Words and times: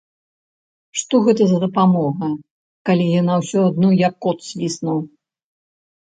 Што 0.99 1.15
гэта 1.25 1.43
за 1.49 1.57
дапамога, 1.63 2.29
калі 2.91 3.05
яна 3.21 3.33
ўсё 3.41 3.59
адно 3.69 3.89
як 4.07 4.13
кот 4.27 4.39
свіснуў. 4.49 4.99